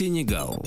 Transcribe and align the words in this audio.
Сенегал. 0.00 0.64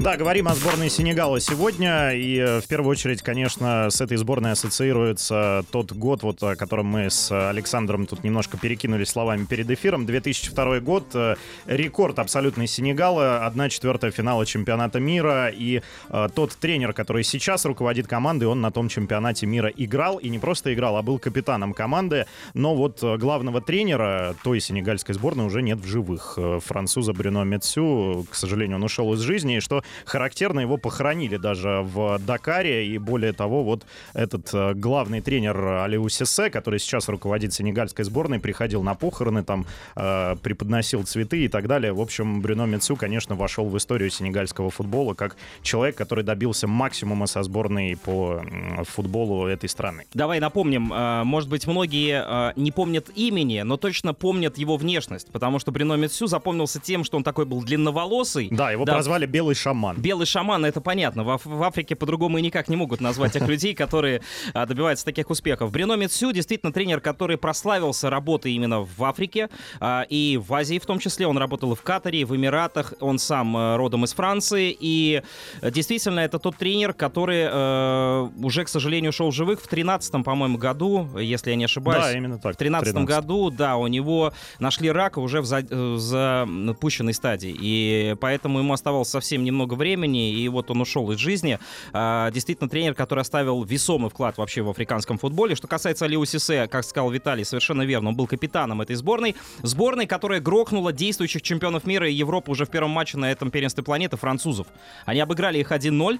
Да, 0.00 0.16
говорим 0.16 0.48
о 0.48 0.54
сборной 0.56 0.90
Сенегала 0.90 1.38
сегодня. 1.38 2.12
И 2.12 2.36
э, 2.36 2.60
в 2.60 2.66
первую 2.66 2.90
очередь, 2.90 3.22
конечно, 3.22 3.88
с 3.88 4.00
этой 4.00 4.16
сборной 4.16 4.50
ассоциируется 4.50 5.64
тот 5.70 5.92
год, 5.92 6.24
вот, 6.24 6.42
о 6.42 6.56
котором 6.56 6.86
мы 6.86 7.08
с 7.08 7.30
Александром 7.30 8.06
тут 8.06 8.24
немножко 8.24 8.58
перекинулись 8.58 9.10
словами 9.10 9.44
перед 9.44 9.70
эфиром. 9.70 10.06
2002 10.06 10.80
год. 10.80 11.04
э, 11.14 11.36
Рекорд 11.66 12.18
абсолютный 12.18 12.66
Сенегала. 12.66 13.46
Одна 13.46 13.68
четвертая 13.68 14.10
финала 14.10 14.44
чемпионата 14.44 14.98
мира. 14.98 15.48
И 15.48 15.80
э, 16.08 16.28
тот 16.34 16.56
тренер, 16.56 16.92
который 16.92 17.22
сейчас 17.22 17.64
руководит 17.64 18.08
командой, 18.08 18.46
он 18.46 18.60
на 18.60 18.72
том 18.72 18.88
чемпионате 18.88 19.46
мира 19.46 19.68
играл. 19.68 20.18
И 20.18 20.28
не 20.28 20.40
просто 20.40 20.74
играл, 20.74 20.96
а 20.96 21.02
был 21.02 21.20
капитаном 21.20 21.74
команды. 21.74 22.26
Но 22.54 22.74
вот 22.74 23.02
главного 23.02 23.60
тренера 23.60 24.34
той 24.42 24.60
сенегальской 24.60 25.14
сборной 25.14 25.46
уже 25.46 25.62
нет 25.62 25.78
в 25.78 25.86
живых. 25.86 26.38
Француза 26.64 27.12
Брюно 27.12 27.44
Мецю, 27.44 28.26
к 28.28 28.34
сожалению, 28.34 28.63
он 28.72 28.82
ушел 28.82 29.12
из 29.14 29.20
жизни. 29.20 29.56
И 29.56 29.60
что 29.60 29.82
характерно, 30.04 30.60
его 30.60 30.76
похоронили 30.76 31.36
даже 31.36 31.80
в 31.82 32.18
Дакаре. 32.18 32.86
И 32.86 32.98
более 32.98 33.32
того, 33.32 33.64
вот 33.64 33.84
этот 34.14 34.48
э, 34.54 34.74
главный 34.74 35.20
тренер 35.20 35.56
Алиу 35.84 36.08
Сесе, 36.08 36.50
который 36.50 36.78
сейчас 36.78 37.08
руководит 37.08 37.52
сенегальской 37.52 38.04
сборной, 38.04 38.38
приходил 38.38 38.82
на 38.82 38.94
похороны, 38.94 39.44
там 39.44 39.66
э, 39.96 40.36
преподносил 40.42 41.04
цветы 41.04 41.44
и 41.44 41.48
так 41.48 41.66
далее. 41.66 41.92
В 41.92 42.00
общем, 42.00 42.40
Брюно 42.40 42.66
Мецю, 42.66 42.96
конечно, 42.96 43.34
вошел 43.34 43.68
в 43.68 43.76
историю 43.76 44.10
сенегальского 44.10 44.70
футбола 44.70 45.14
как 45.14 45.36
человек, 45.62 45.96
который 45.96 46.24
добился 46.24 46.66
максимума 46.66 47.26
со 47.26 47.42
сборной 47.42 47.96
по 47.96 48.42
футболу 48.84 49.46
этой 49.46 49.68
страны. 49.68 50.04
Давай 50.14 50.40
напомним, 50.40 50.92
э, 50.92 51.24
может 51.24 51.48
быть, 51.48 51.66
многие 51.66 52.24
э, 52.24 52.52
не 52.56 52.70
помнят 52.70 53.10
имени, 53.14 53.60
но 53.60 53.76
точно 53.76 54.14
помнят 54.14 54.58
его 54.58 54.76
внешность, 54.76 55.28
потому 55.30 55.58
что 55.58 55.72
Брюно 55.72 55.94
Мецю 55.94 56.26
запомнился 56.26 56.80
тем, 56.80 57.04
что 57.04 57.16
он 57.16 57.24
такой 57.24 57.46
был 57.46 57.62
длинноволосый. 57.62 58.43
Да, 58.50 58.70
его 58.70 58.84
прозвали 58.84 59.26
«Белый 59.26 59.54
шаман». 59.54 59.96
Белый 60.00 60.26
шаман, 60.26 60.64
это 60.64 60.80
понятно. 60.80 61.24
В, 61.24 61.40
в 61.44 61.62
Африке 61.62 61.96
по-другому 61.96 62.38
и 62.38 62.42
никак 62.42 62.68
не 62.68 62.76
могут 62.76 63.00
назвать 63.00 63.32
тех 63.32 63.46
людей, 63.48 63.74
которые 63.74 64.22
а, 64.52 64.66
добиваются 64.66 65.04
таких 65.04 65.30
успехов. 65.30 65.70
Брюно 65.70 65.94
Мецю 65.94 66.32
действительно 66.32 66.72
тренер, 66.72 67.00
который 67.00 67.36
прославился 67.36 68.10
работой 68.10 68.52
именно 68.52 68.80
в 68.80 69.04
Африке 69.04 69.48
а, 69.80 70.06
и 70.08 70.40
в 70.42 70.52
Азии 70.54 70.78
в 70.78 70.86
том 70.86 70.98
числе. 70.98 71.26
Он 71.26 71.38
работал 71.38 71.74
в 71.74 71.82
Катаре, 71.82 72.24
в 72.24 72.34
Эмиратах. 72.34 72.94
Он 73.00 73.18
сам 73.18 73.56
э, 73.56 73.76
родом 73.76 74.04
из 74.04 74.12
Франции. 74.12 74.76
И 74.78 75.22
э, 75.60 75.70
действительно 75.70 76.20
это 76.20 76.38
тот 76.38 76.56
тренер, 76.56 76.92
который 76.92 77.46
э, 77.50 78.28
уже, 78.42 78.64
к 78.64 78.68
сожалению, 78.68 79.10
ушел 79.10 79.30
в 79.30 79.34
живых 79.34 79.60
в 79.60 79.68
13 79.68 80.24
по-моему, 80.24 80.58
году, 80.58 81.08
если 81.18 81.50
я 81.50 81.56
не 81.56 81.64
ошибаюсь. 81.64 82.04
Да, 82.04 82.12
именно 82.12 82.38
так. 82.38 82.54
В 82.54 82.58
13 82.58 82.92
13. 82.92 83.08
году, 83.08 83.50
да, 83.50 83.76
у 83.76 83.86
него 83.86 84.32
нашли 84.58 84.90
рак 84.90 85.18
уже 85.18 85.40
в 85.40 85.46
за- 85.46 85.66
запущенной 85.98 87.14
стадии. 87.14 87.54
И 87.58 88.16
поэтому 88.20 88.33
ему 88.42 88.72
оставалось 88.72 89.08
совсем 89.08 89.44
немного 89.44 89.74
времени, 89.74 90.32
и 90.32 90.48
вот 90.48 90.70
он 90.70 90.80
ушел 90.80 91.10
из 91.12 91.18
жизни. 91.18 91.58
А, 91.92 92.30
действительно, 92.30 92.68
тренер, 92.68 92.94
который 92.94 93.20
оставил 93.20 93.62
весомый 93.64 94.10
вклад 94.10 94.38
вообще 94.38 94.62
в 94.62 94.70
африканском 94.70 95.18
футболе. 95.18 95.54
Что 95.54 95.68
касается 95.68 96.04
Алиу 96.04 96.24
Сисе, 96.24 96.66
как 96.66 96.84
сказал 96.84 97.10
Виталий, 97.10 97.44
совершенно 97.44 97.82
верно, 97.82 98.10
он 98.10 98.16
был 98.16 98.26
капитаном 98.26 98.80
этой 98.80 98.96
сборной. 98.96 99.36
Сборной, 99.62 100.06
которая 100.06 100.40
грохнула 100.40 100.92
действующих 100.92 101.42
чемпионов 101.42 101.84
мира 101.84 102.08
и 102.08 102.12
Европы 102.12 102.50
уже 102.50 102.64
в 102.64 102.70
первом 102.70 102.90
матче 102.90 103.18
на 103.18 103.30
этом 103.30 103.50
первенстве 103.50 103.82
планеты, 103.82 104.16
французов. 104.16 104.66
Они 105.04 105.20
обыграли 105.20 105.58
их 105.58 105.72
1-0. 105.72 106.18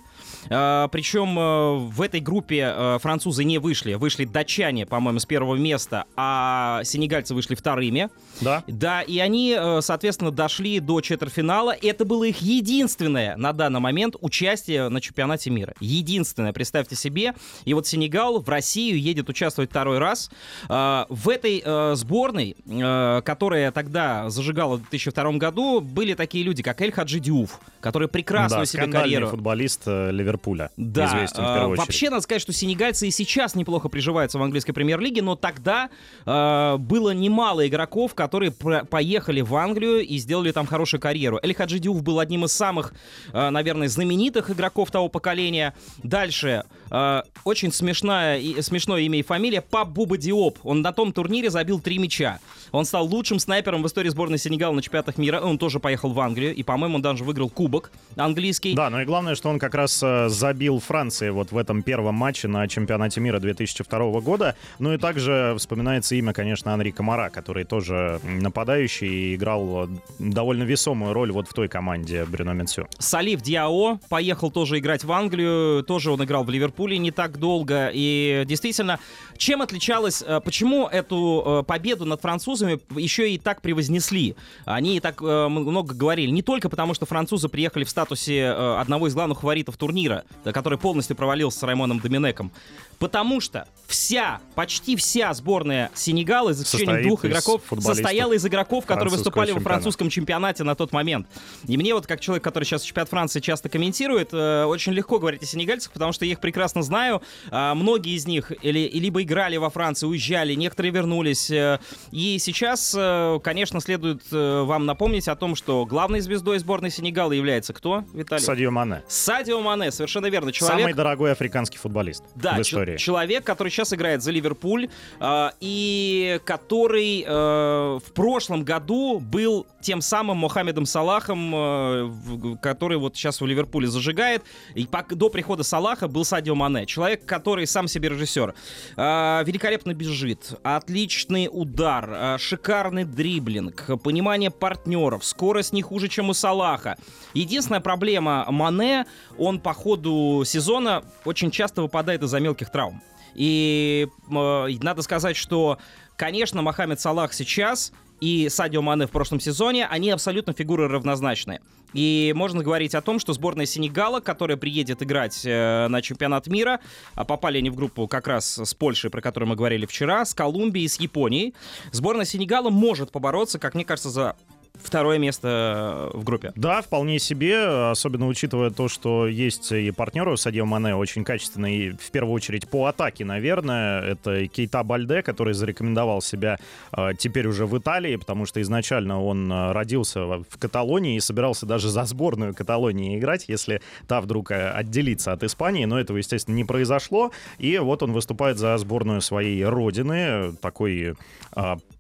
А, 0.51 0.89
причем 0.89 1.39
э, 1.39 1.75
в 1.89 2.03
этой 2.03 2.21
группе 2.21 2.73
э, 2.75 2.99
французы 3.01 3.45
не 3.45 3.59
вышли. 3.59 3.95
Вышли 3.95 4.25
датчане, 4.25 4.87
по-моему, 4.87 5.19
с 5.19 5.27
первого 5.27 5.57
места, 5.57 6.05
а 6.17 6.83
сенегальцы 6.85 7.35
вышли 7.35 7.55
вторыми. 7.55 8.09
Да? 8.41 8.63
Да, 8.67 9.03
и 9.03 9.19
они, 9.19 9.57
э, 9.59 9.81
соответственно, 9.81 10.31
дошли 10.31 10.81
до 10.81 11.01
четвертьфинала. 11.01 11.75
Это 11.81 12.03
было 12.04 12.25
их 12.25 12.38
единственное 12.38 13.37
на 13.37 13.53
данный 13.53 13.81
момент 13.81 14.16
участие 14.20 14.88
на 14.88 15.00
чемпионате 15.00 15.50
мира. 15.50 15.75
Единственное, 15.81 16.53
представьте 16.53 16.97
себе. 16.97 17.34
И 17.65 17.75
вот 17.75 17.87
Сенегал 17.87 18.41
в 18.41 18.48
Россию 18.48 19.00
едет 19.00 19.28
участвовать 19.28 19.70
второй 19.70 19.98
раз. 19.98 20.31
Э, 20.69 21.04
В 21.09 21.28
этой 21.28 21.62
э, 21.65 21.94
сборной, 21.97 22.56
э, 22.66 23.22
которая 23.25 23.70
тогда 23.72 24.31
зажигала 24.31 24.76
в 24.76 24.81
2002 24.81 25.32
году, 25.32 25.81
были 25.81 26.15
такие 26.15 26.44
люди, 26.44 26.62
как 26.62 26.81
Эль 26.81 26.92
Хаджи 26.92 27.19
Дiouf, 27.19 27.50
который 27.81 28.09
прекрасную 28.09 28.62
да, 28.62 28.66
себе 28.66 28.86
карьеру... 28.86 29.28
футболист 29.28 29.82
э, 29.86 30.10
Ливерпуля. 30.10 30.71
Да, 30.76 31.06
известен 31.06 31.42
в 31.42 31.47
первую 31.47 31.71
очередь. 31.72 31.86
вообще 31.86 32.10
надо 32.10 32.22
сказать, 32.22 32.42
что 32.42 32.53
сенегальцы 32.53 33.09
и 33.09 33.10
сейчас 33.10 33.54
неплохо 33.54 33.88
приживаются 33.88 34.38
в 34.38 34.42
английской 34.42 34.72
премьер-лиге, 34.72 35.22
но 35.22 35.36
тогда 35.36 35.88
было 36.25 37.10
немало 37.15 37.66
игроков, 37.66 38.15
которые 38.15 38.53
поехали 38.53 39.41
в 39.41 39.54
Англию 39.54 40.00
и 40.00 40.19
сделали 40.19 40.53
там 40.53 40.66
хорошую 40.66 41.00
карьеру. 41.00 41.38
Эль 41.42 41.54
Хаджи 41.54 41.78
Дiouf 41.94 42.03
был 42.03 42.19
одним 42.19 42.44
из 42.44 42.53
самых, 42.53 42.93
э, 43.32 43.50
наверное, 43.50 43.88
знаменитых 43.88 44.50
игроков 44.50 44.91
того 44.91 45.09
поколения. 45.09 45.75
Дальше 46.03 46.65
э, 46.91 47.22
очень 47.44 47.72
смешная, 47.72 48.41
смешное 48.62 49.00
имя 49.03 49.19
и 49.19 49.22
фамилия 49.22 49.60
Пап 49.60 49.88
Буба 49.88 50.16
Диоп. 50.16 50.59
Он 50.62 50.83
на 50.83 50.93
том 50.93 51.12
турнире 51.12 51.50
забил 51.50 51.81
три 51.81 51.99
мяча. 51.99 52.38
Он 52.72 52.84
стал 52.84 53.06
лучшим 53.06 53.38
снайпером 53.38 53.83
в 53.83 53.87
истории 53.87 54.09
сборной 54.09 54.38
Сенегала 54.38 54.75
на 54.75 54.83
чемпионатах 54.83 55.19
мира. 55.19 55.41
Он 55.41 55.59
тоже 55.59 55.81
поехал 55.81 56.12
в 56.12 56.21
Англию 56.21 56.54
и, 56.54 56.62
по-моему, 56.62 56.97
он 56.97 57.03
даже 57.03 57.25
выиграл 57.25 57.49
кубок 57.49 57.93
английский. 58.16 58.75
Да, 58.75 58.91
но 58.91 59.03
и 59.03 59.04
главное, 59.04 59.34
что 59.34 59.49
он 59.49 59.59
как 59.59 59.75
раз 59.75 60.03
э, 60.03 60.28
забил 60.28 60.81
Франции 60.81 61.31
вот 61.31 61.53
в 61.53 61.56
этом 61.56 61.83
первом 61.83 62.15
матче 62.15 62.49
на 62.49 62.66
чемпионате 62.69 63.21
мира 63.21 63.38
2002 63.38 64.21
года. 64.21 64.56
Ну 64.78 64.93
и 64.93 64.99
также 64.99 65.54
вспоминается 65.59 66.15
имя, 66.16 66.33
конечно, 66.33 66.72
Анри 66.72 66.91
Комара, 66.91 67.31
который 67.31 67.65
тоже 67.65 68.21
нападающий 68.25 69.04
и 69.04 69.34
играл 69.34 69.88
довольно 70.19 70.65
весомую 70.65 71.12
роль 71.12 71.31
вот 71.33 71.49
в 71.49 71.53
той 71.53 71.69
команде 71.69 71.84
Брюно 72.27 72.53
Менсю. 72.53 72.87
Салиф 72.99 73.43
Диао 73.43 73.99
поехал 74.09 74.50
тоже 74.50 74.78
играть 74.78 75.05
в 75.05 75.12
Англию, 75.12 75.83
тоже 75.84 76.11
он 76.11 76.22
играл 76.25 76.45
в 76.45 76.50
Ливерпуле 76.50 76.99
не 76.99 77.11
так 77.11 77.39
долго. 77.39 77.91
И 77.93 78.45
действительно, 78.47 78.99
чем 79.37 79.62
отличалось, 79.62 80.22
э, 80.27 80.41
почему 80.45 80.87
эту 80.87 81.43
э, 81.45 81.62
победу 81.65 82.05
над 82.05 82.21
французами 82.21 82.81
еще 82.99 83.31
и 83.31 83.39
так 83.39 83.62
превознесли? 83.62 84.37
Они 84.65 84.97
и 84.97 85.00
так 85.00 85.21
э, 85.22 85.49
много 85.49 85.95
говорили. 85.95 86.31
Не 86.31 86.43
только 86.43 86.69
потому, 86.69 86.95
что 86.95 87.06
французы 87.06 87.49
приехали 87.49 87.84
в 87.84 87.91
статусе 87.91 88.47
одного 88.47 89.09
из 89.09 89.15
главных 89.15 89.41
фаворитов 89.41 89.77
турнира, 89.77 90.25
который 90.45 90.78
полностью 90.78 91.16
провалился 91.16 91.59
с 91.61 91.62
Раймоном 91.62 92.01
Доминеком. 92.01 92.53
Потому 92.99 93.41
что 93.41 93.66
вся, 93.87 94.41
почти 94.55 94.97
вся 94.97 95.32
сборная 95.34 95.91
Сенегала, 95.94 96.53
за 96.53 96.65
исключением 96.65 96.94
Состоит 96.97 97.06
двух 97.06 97.25
из 97.25 97.31
игроков, 97.31 97.62
состояла 97.81 98.32
из 98.32 98.47
игроков, 98.47 98.87
которые 98.87 99.10
выступали 99.10 99.50
во 99.50 99.59
чемпионата. 99.59 99.69
французском 99.69 100.09
чемпионате 100.10 100.65
на 100.65 100.75
тот 100.75 100.93
момент. 100.93 101.27
И 101.66 101.77
мне 101.77 101.94
вот, 101.94 102.06
как 102.06 102.21
человек, 102.21 102.43
который 102.43 102.65
сейчас 102.65 102.83
чемпионат 102.83 103.10
Франции 103.10 103.41
часто 103.41 103.69
комментирует, 103.69 104.31
э, 104.33 104.65
очень 104.65 104.93
легко 104.93 105.19
говорить 105.19 105.43
о 105.43 105.47
сенегальцах, 105.47 105.93
потому 105.93 106.12
что 106.12 106.25
я 106.25 106.33
их 106.33 106.41
прекрасно 106.41 106.83
знаю. 106.83 107.22
А, 107.50 107.75
многие 107.75 108.15
из 108.16 108.27
них 108.27 108.53
или, 108.62 108.88
либо 108.93 109.22
играли 109.22 109.56
во 109.56 109.71
Франции, 109.71 110.07
уезжали, 110.07 110.54
некоторые 110.54 110.92
вернулись. 110.92 111.51
э, 111.51 111.78
и 112.10 112.39
сейчас, 112.39 112.95
э, 112.97 113.39
конечно, 113.42 113.80
следует 113.80 114.22
э, 114.33 114.63
вам 114.63 114.86
напомнить 114.86 115.28
о 115.28 115.36
том, 115.36 115.54
что 115.54 115.84
главной 115.86 116.21
звездой 116.21 116.59
сборной 116.59 116.91
Сенегала 116.91 117.33
является 117.33 117.72
кто, 117.72 118.04
Виталий? 118.13 118.42
Садио 118.42 118.71
Мане. 118.71 119.03
Садио 119.09 119.60
Мане, 119.60 119.91
совершенно 119.92 120.27
верно. 120.27 120.53
Человек, 120.53 120.80
Самый 120.80 120.95
дорогой 120.95 121.33
африканский 121.33 121.78
футболист 121.78 122.24
да, 122.34 122.54
в 122.54 122.63
чел- 122.63 122.84
истории. 122.84 122.97
человек, 122.98 123.45
который 123.45 123.69
сейчас 123.71 123.92
играет 123.92 124.22
за 124.22 124.31
Ливерпуль, 124.31 124.89
э, 125.21 125.48
и 125.60 126.41
который 126.45 127.25
э, 127.27 127.98
в 128.04 128.13
прошлом 128.13 128.65
году 128.65 129.19
был 129.21 129.66
тем 129.81 130.01
самым 130.01 130.39
Мохаммедом 130.39 130.86
Салахом, 130.86 131.53
э, 131.54 132.57
который 132.63 132.98
вот 132.98 133.16
сейчас 133.16 133.41
в 133.41 133.47
Ливерпуле 133.47 133.89
зажигает. 133.89 134.42
И 134.75 134.84
пок- 134.84 135.15
до 135.15 135.28
прихода 135.28 135.63
Салаха 135.63 136.09
был 136.09 136.25
Садио 136.25 136.54
Мане. 136.54 136.86
Человек, 136.86 137.25
который 137.25 137.66
сам 137.66 137.89
себе 137.89 138.09
режиссер. 138.09 138.54
Э, 138.97 139.42
великолепно 139.45 139.95
бежит, 139.95 140.54
отличный 140.63 141.48
удар, 141.51 142.09
э, 142.10 142.39
шикарный 142.39 143.04
дриблинг, 143.04 143.91
понимание 144.03 144.51
партнеров, 144.51 145.25
скорость 145.25 145.72
не 145.72 145.83
хуже, 145.83 146.09
чем 146.09 146.31
у 146.31 146.34
Салаха. 146.34 146.97
Единственная 147.34 147.81
проблема 147.81 148.47
Мане, 148.48 149.07
он 149.39 149.60
по 149.60 149.72
ходу 149.72 150.42
сезона 150.47 151.03
очень 151.25 151.51
часто 151.51 151.83
выпадает 151.83 152.22
из-за 152.22 152.41
мелких 152.41 152.71
травм. 152.74 153.00
И 153.36 154.09
э, 154.30 154.68
надо 154.82 155.03
сказать, 155.03 155.36
что, 155.36 155.78
конечно, 156.16 156.60
Мохаммед 156.60 157.00
Салах 157.00 157.32
сейчас 157.32 157.92
и 158.21 158.48
Садио 158.48 158.82
Мане 158.82 159.06
в 159.06 159.10
прошлом 159.12 159.38
сезоне, 159.38 159.86
они 159.86 160.10
абсолютно 160.10 160.53
фигуры 160.53 160.88
равнозначные. 160.88 161.60
И 161.92 162.32
можно 162.34 162.65
говорить 162.65 162.97
о 162.97 163.00
том, 163.00 163.21
что 163.21 163.32
сборная 163.32 163.66
Сенегала, 163.66 164.18
которая 164.18 164.56
приедет 164.56 165.04
играть 165.04 165.42
э, 165.44 165.86
на 165.86 166.03
чемпионат 166.03 166.48
мира, 166.48 166.80
а 167.15 167.24
попали 167.24 167.59
они 167.59 167.71
в 167.71 167.76
группу 167.76 168.09
как 168.09 168.26
раз 168.26 168.59
с 168.59 168.74
Польшей, 168.74 169.10
про 169.10 169.21
которую 169.21 169.50
мы 169.50 169.54
говорили 169.54 169.86
вчера, 169.86 170.24
с 170.24 170.34
Колумбией, 170.34 170.88
с 170.88 170.98
Японией. 170.98 171.54
Сборная 171.92 172.24
Сенегала 172.24 172.71
может 172.71 173.12
побороться, 173.12 173.60
как 173.60 173.74
мне 173.74 173.84
кажется, 173.84 174.10
за 174.10 174.36
второе 174.84 175.18
место 175.18 176.10
в 176.12 176.24
группе. 176.24 176.53
Да, 176.54 176.82
вполне 176.82 177.18
себе, 177.18 177.91
особенно 177.91 178.28
учитывая 178.28 178.71
то, 178.71 178.88
что 178.88 179.26
есть 179.26 179.72
и 179.72 179.91
партнеры 179.91 180.32
у 180.32 180.36
Садио 180.36 180.66
Мане 180.66 180.94
очень 180.94 181.24
качественные, 181.24 181.92
в 181.92 182.10
первую 182.10 182.34
очередь 182.34 182.68
по 182.68 182.86
атаке, 182.86 183.24
наверное. 183.24 184.00
Это 184.03 184.47
Кейта 184.47 184.82
Бальде, 184.82 185.22
который 185.22 185.54
зарекомендовал 185.54 186.22
себя 186.22 186.59
э, 186.92 187.10
теперь 187.18 187.47
уже 187.47 187.66
в 187.66 187.76
Италии, 187.78 188.16
потому 188.16 188.47
что 188.47 188.60
изначально 188.62 189.22
он 189.22 189.50
э, 189.50 189.72
родился 189.72 190.24
в 190.24 190.59
Каталонии 190.59 191.16
и 191.16 191.21
собирался 191.21 191.66
даже 191.66 191.88
за 191.88 192.04
сборную 192.04 192.54
Каталонии 192.54 193.18
играть, 193.18 193.47
если 193.48 193.80
та 194.06 194.21
вдруг 194.21 194.50
э, 194.50 194.71
отделится 194.71 195.32
от 195.32 195.42
Испании, 195.42 195.86
но 195.86 195.98
этого, 195.98 196.18
естественно, 196.18 196.54
не 196.54 196.65
произошло. 196.65 197.32
И 197.59 197.78
вот 197.78 198.03
он 198.03 198.12
выступает 198.12 198.59
за 198.59 198.76
сборную 198.78 199.21
своей 199.21 199.65
родины, 199.65 200.54
такой 200.60 201.15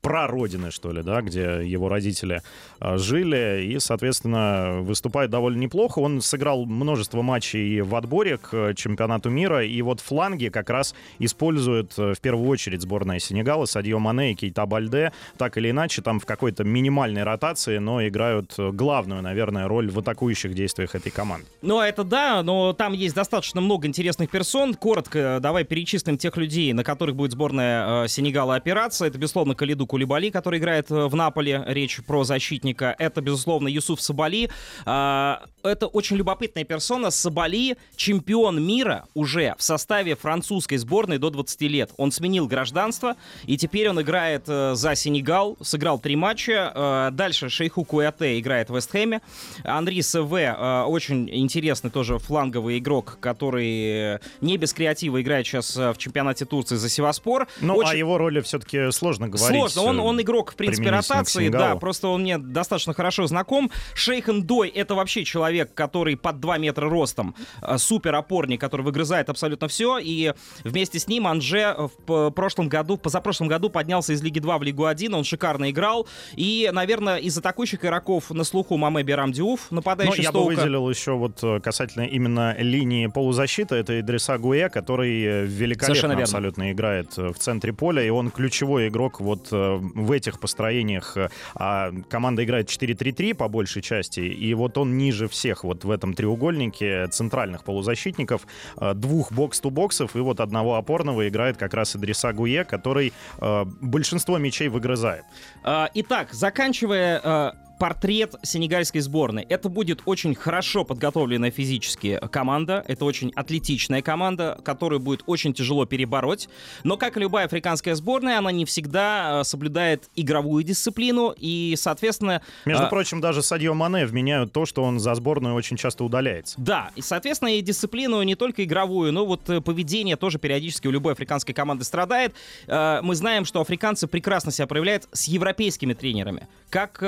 прародины, 0.00 0.70
что 0.70 0.90
ли, 0.90 1.02
да, 1.02 1.22
где 1.22 1.62
его 1.64 1.88
родители 1.88 2.42
жили, 2.80 3.64
и, 3.64 3.78
соответственно, 3.78 4.80
выступает 4.82 5.30
довольно 5.30 5.58
неплохо. 5.58 5.98
Он 5.98 6.20
сыграл 6.20 6.66
множество 6.66 7.22
матчей 7.22 7.80
в 7.80 7.94
отборе 7.94 8.38
к 8.38 8.74
чемпионату 8.74 9.30
мира, 9.30 9.64
и 9.64 9.80
вот 9.82 10.00
фланги 10.00 10.48
как 10.48 10.70
раз 10.70 10.94
используют 11.18 11.92
э, 11.98 12.14
в 12.14 12.20
первую 12.20 12.48
очередь 12.48 12.82
сборная 12.82 13.18
Сенегала, 13.18 13.66
Садьо 13.66 13.98
Мане 13.98 14.32
и 14.32 14.34
Кейта 14.34 14.66
Бальде. 14.66 15.12
Так 15.36 15.56
или 15.58 15.70
иначе, 15.70 16.02
там 16.02 16.20
в 16.20 16.26
какой-то 16.26 16.64
минимальной 16.64 17.22
ротации, 17.22 17.78
но 17.78 18.06
играют 18.06 18.54
главную, 18.56 19.22
наверное, 19.22 19.68
роль 19.68 19.90
в 19.90 19.98
атакующих 19.98 20.54
действиях 20.54 20.94
этой 20.94 21.10
команды. 21.10 21.46
Ну, 21.62 21.80
это 21.80 22.04
да, 22.04 22.42
но 22.42 22.72
там 22.72 22.92
есть 22.92 23.14
достаточно 23.14 23.60
много 23.60 23.86
интересных 23.86 24.30
персон. 24.30 24.74
Коротко 24.74 25.38
давай 25.40 25.64
перечислим 25.64 26.18
тех 26.18 26.36
людей, 26.36 26.72
на 26.72 26.84
которых 26.84 27.16
будет 27.16 27.32
сборная 27.32 28.04
э, 28.04 28.08
Сенегала 28.08 28.56
опираться. 28.56 29.06
Это, 29.06 29.18
безусловно, 29.18 29.54
Калиду 29.54 29.86
Кулибали, 29.86 30.30
который 30.30 30.58
играет 30.58 30.90
э, 30.90 31.06
в 31.06 31.14
Наполе. 31.14 31.62
Речь 31.66 32.00
про 32.06 32.24
защитника. 32.54 32.94
Это, 32.98 33.20
безусловно, 33.20 33.68
Юсуф 33.68 34.00
Сабали. 34.00 34.50
А, 34.84 35.42
это 35.62 35.86
очень 35.86 36.16
любопытная 36.16 36.64
персона. 36.64 37.10
Сабали 37.10 37.76
чемпион 37.96 38.64
мира 38.64 39.06
уже 39.14 39.54
в 39.58 39.62
составе 39.62 40.14
французской 40.14 40.76
сборной 40.76 41.18
до 41.18 41.30
20 41.30 41.60
лет. 41.62 41.90
Он 41.96 42.12
сменил 42.12 42.46
гражданство, 42.46 43.16
и 43.44 43.56
теперь 43.56 43.88
он 43.88 44.00
играет 44.00 44.44
э, 44.46 44.74
за 44.74 44.94
Сенегал. 44.94 45.56
Сыграл 45.62 45.98
три 45.98 46.16
матча. 46.16 46.72
Э, 46.74 47.08
дальше 47.12 47.48
Шейху 47.48 47.84
Куэте 47.84 48.38
играет 48.38 48.70
в 48.70 48.76
Вестхэме. 48.76 49.20
Андрей 49.64 50.02
С.В. 50.02 50.84
очень 50.86 51.28
интересный 51.30 51.90
тоже 51.90 52.18
фланговый 52.18 52.78
игрок, 52.78 53.18
который 53.20 54.18
не 54.40 54.56
без 54.56 54.72
креатива 54.72 55.20
играет 55.20 55.46
сейчас 55.46 55.76
в 55.76 55.96
чемпионате 55.96 56.44
Турции 56.44 56.76
за 56.76 56.88
Севаспор. 56.88 57.48
Ну, 57.60 57.74
очень... 57.74 57.90
о 57.90 57.94
его 57.94 58.18
роли 58.18 58.40
все-таки 58.40 58.90
сложно 58.92 59.28
говорить. 59.28 59.72
Сложно. 59.72 59.82
Он, 59.82 60.00
он 60.00 60.20
игрок, 60.20 60.52
в 60.52 60.56
принципе, 60.56 60.90
ротации. 60.90 61.48
Да, 61.48 61.76
просто 61.76 62.08
он 62.08 62.22
мне 62.22 62.38
достаточно 62.52 62.94
хорошо 62.94 63.26
знаком. 63.26 63.70
Шейхан 63.94 64.42
Дой— 64.42 64.68
это 64.74 64.94
вообще 64.94 65.24
человек, 65.24 65.74
который 65.74 66.16
под 66.16 66.40
2 66.40 66.58
метра 66.58 66.88
ростом, 66.88 67.34
э, 67.62 67.78
супер 67.78 68.14
опорник, 68.14 68.60
который 68.60 68.82
выгрызает 68.82 69.28
абсолютно 69.28 69.68
все. 69.68 69.98
И 69.98 70.32
вместе 70.62 70.98
с 70.98 71.08
ним 71.08 71.26
Анже 71.26 71.76
в 72.06 72.30
прошлом 72.30 72.68
году, 72.68 72.96
позапрошлом 72.96 73.48
году 73.48 73.70
поднялся 73.70 74.12
из 74.12 74.22
Лиги 74.22 74.38
2 74.38 74.58
в 74.58 74.62
Лигу 74.62 74.86
1. 74.86 75.14
Он 75.14 75.24
шикарно 75.24 75.70
играл. 75.70 76.06
И, 76.36 76.70
наверное, 76.72 77.16
из 77.16 77.36
атакующих 77.38 77.84
игроков 77.84 78.30
на 78.30 78.44
слуху 78.44 78.76
Маме 78.76 79.02
Берам 79.02 79.32
Диуф, 79.32 79.70
нападающий 79.70 80.18
ну, 80.18 80.22
я 80.22 80.30
Стоука. 80.30 80.50
бы 80.50 80.56
выделил 80.56 80.90
еще 80.90 81.12
вот 81.12 81.42
э, 81.42 81.60
касательно 81.60 82.02
именно 82.02 82.54
линии 82.58 83.06
полузащиты. 83.06 83.76
Это 83.76 84.00
Идриса 84.00 84.38
Гуэ, 84.38 84.68
который 84.68 85.22
э, 85.22 85.44
великолепно 85.44 86.14
абсолютно 86.14 86.72
играет 86.72 87.16
в 87.16 87.34
центре 87.34 87.72
поля. 87.72 88.02
И 88.02 88.10
он 88.10 88.30
ключевой 88.30 88.88
игрок 88.88 89.20
вот 89.20 89.48
в 89.50 90.12
этих 90.12 90.40
построениях. 90.40 91.16
А 91.54 91.92
команда 92.34 92.44
играет 92.44 92.68
4-3-3 92.68 93.34
по 93.34 93.48
большей 93.48 93.82
части, 93.82 94.20
и 94.20 94.54
вот 94.54 94.78
он 94.78 94.98
ниже 94.98 95.28
всех 95.28 95.64
вот 95.64 95.84
в 95.84 95.90
этом 95.90 96.14
треугольнике 96.14 97.06
центральных 97.08 97.64
полузащитников, 97.64 98.46
э, 98.80 98.94
двух 98.94 99.32
бокс-ту-боксов 99.32 100.16
и 100.16 100.20
вот 100.20 100.40
одного 100.40 100.74
опорного 100.74 101.28
играет 101.28 101.56
как 101.56 101.74
раз 101.74 101.96
Идриса 101.96 102.32
Гуе, 102.32 102.64
который 102.64 103.12
э, 103.40 103.64
большинство 103.80 104.38
мячей 104.38 104.68
выгрызает. 104.68 105.24
А, 105.62 105.88
итак, 105.94 106.32
заканчивая 106.32 107.20
э, 107.22 107.52
портрет 107.78 108.34
сенегальской 108.42 109.00
сборной. 109.00 109.42
Это 109.48 109.68
будет 109.68 110.02
очень 110.06 110.34
хорошо 110.34 110.84
подготовленная 110.84 111.50
физически 111.50 112.20
команда, 112.30 112.84
это 112.86 113.04
очень 113.04 113.32
атлетичная 113.34 114.02
команда, 114.02 114.58
которую 114.64 115.00
будет 115.00 115.22
очень 115.26 115.52
тяжело 115.52 115.84
перебороть. 115.84 116.48
Но, 116.84 116.96
как 116.96 117.16
и 117.16 117.20
любая 117.20 117.46
африканская 117.46 117.94
сборная, 117.94 118.38
она 118.38 118.52
не 118.52 118.64
всегда 118.64 119.40
э, 119.40 119.44
соблюдает 119.44 120.08
игровую 120.14 120.64
дисциплину 120.64 121.34
и, 121.36 121.74
соответственно... 121.76 122.42
Между 122.64 122.84
а... 122.84 122.86
прочим, 122.86 123.20
даже 123.20 123.42
Садьо 123.42 123.74
Мане 123.74 124.06
вменяют 124.06 124.52
то, 124.52 124.66
что 124.66 124.82
он 124.82 125.00
за 125.00 125.14
сборную 125.14 125.54
очень 125.54 125.76
часто 125.76 126.04
удаляется. 126.04 126.54
Да, 126.58 126.90
и, 126.96 127.02
соответственно, 127.02 127.56
и 127.56 127.60
дисциплину 127.60 128.22
не 128.22 128.34
только 128.34 128.64
игровую, 128.64 129.12
но 129.12 129.26
вот 129.26 129.48
э, 129.50 129.60
поведение 129.60 130.16
тоже 130.16 130.38
периодически 130.38 130.86
у 130.86 130.90
любой 130.90 131.12
африканской 131.14 131.54
команды 131.54 131.84
страдает. 131.84 132.34
Мы 132.66 133.14
знаем, 133.14 133.44
что 133.44 133.60
африканцы 133.60 134.06
прекрасно 134.06 134.52
себя 134.52 134.66
проявляют 134.66 135.08
с 135.12 135.24
европейскими 135.24 135.92
тренерами. 135.94 136.48
Как 136.70 136.98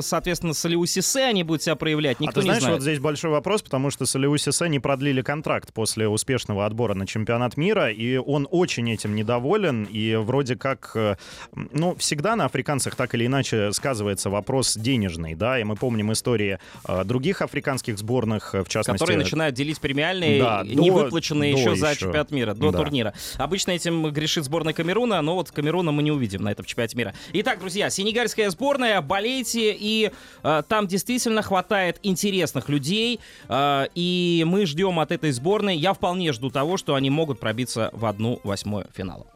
соответственно, 0.00 0.54
с 0.54 0.64
Алиу 0.64 0.84
Сисе 0.86 1.24
они 1.24 1.42
будут 1.42 1.62
себя 1.62 1.76
проявлять, 1.76 2.20
никто 2.20 2.40
а 2.40 2.42
ты 2.42 2.42
знаешь, 2.42 2.62
знает. 2.62 2.78
вот 2.78 2.82
здесь 2.82 2.98
большой 2.98 3.30
вопрос, 3.30 3.62
потому 3.62 3.90
что 3.90 4.06
с 4.06 4.16
Алиу 4.16 4.36
Сисе 4.36 4.68
не 4.68 4.78
продлили 4.78 5.22
контракт 5.22 5.72
после 5.72 6.08
успешного 6.08 6.66
отбора 6.66 6.94
на 6.94 7.06
чемпионат 7.06 7.56
мира, 7.56 7.90
и 7.90 8.16
он 8.16 8.48
очень 8.50 8.90
этим 8.90 9.14
недоволен, 9.14 9.84
и 9.84 10.14
вроде 10.16 10.56
как, 10.56 10.92
э, 10.94 11.16
ну, 11.52 11.94
всегда 11.96 12.36
на 12.36 12.46
африканцах 12.46 12.94
так 12.94 13.14
или 13.14 13.26
иначе 13.26 13.72
сказывается 13.72 14.30
вопрос 14.30 14.76
денежный, 14.76 15.34
да, 15.34 15.58
и 15.58 15.64
мы 15.64 15.76
помним 15.76 16.12
истории 16.12 16.58
э, 16.86 17.04
других 17.04 17.42
африканских 17.42 17.98
сборных, 17.98 18.54
в 18.54 18.68
частности... 18.68 19.02
Которые 19.02 19.18
начинают 19.18 19.54
делить 19.54 19.80
премиальные, 19.80 20.40
да, 20.40 20.62
не 20.64 20.90
до, 20.90 20.96
выплаченные 20.96 21.52
до 21.52 21.58
еще, 21.58 21.70
еще 21.72 21.80
за 21.80 21.96
чемпионат 21.96 22.30
мира, 22.30 22.54
до 22.54 22.70
да. 22.70 22.78
турнира. 22.78 23.14
Обычно 23.36 23.72
этим 23.72 24.10
грешит 24.10 24.44
сборная 24.44 24.72
Камеруна, 24.72 25.20
но 25.22 25.34
вот 25.34 25.50
Камеруна 25.50 25.92
мы 25.92 26.02
не 26.02 26.12
увидим 26.12 26.42
на 26.42 26.50
этом 26.50 26.64
чемпионате 26.64 26.96
мира. 26.96 27.14
Итак, 27.32 27.60
друзья, 27.60 27.90
сенегальская 27.90 28.50
сборная, 28.50 29.00
болейте 29.00 29.72
и 29.84 30.10
э, 30.42 30.62
там 30.66 30.86
действительно 30.86 31.42
хватает 31.42 32.00
интересных 32.02 32.68
людей, 32.68 33.20
э, 33.48 33.86
и 33.94 34.44
мы 34.46 34.64
ждем 34.64 34.98
от 34.98 35.12
этой 35.12 35.30
сборной, 35.30 35.76
я 35.76 35.92
вполне 35.92 36.32
жду 36.32 36.50
того, 36.50 36.78
что 36.78 36.94
они 36.94 37.10
могут 37.10 37.38
пробиться 37.38 37.90
в 37.92 38.06
одну 38.06 38.40
восьмую 38.42 38.86
финала. 38.96 39.26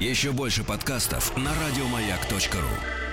Еще 0.00 0.32
больше 0.32 0.64
подкастов 0.64 1.36
на 1.36 1.50
радиомаяк.ру 1.66 3.03